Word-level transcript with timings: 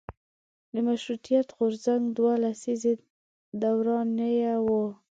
مشروطیت 0.87 1.47
غورځنګ 1.57 2.03
دوه 2.17 2.33
لسیزې 2.43 2.93
دورانیه 3.61 4.53
وه. 4.65 4.85